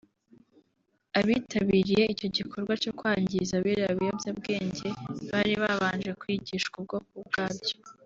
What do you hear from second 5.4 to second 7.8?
babanje kwigishwa ubwoko bwabyo